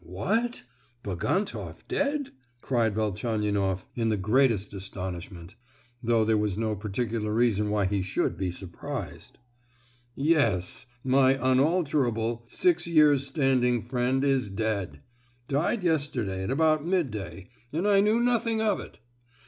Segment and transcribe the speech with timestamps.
[0.03, 0.63] "What!
[1.03, 5.53] Bagantoff dead?" cried Velchaninoff, in the greatest astonishment;
[6.01, 9.37] though there was no particular reason why he should be surprised.
[10.15, 18.19] "Yes—my unalterable—six years standing friend is dead!—died yesterday at about mid day, and I knew
[18.19, 18.97] nothing of it!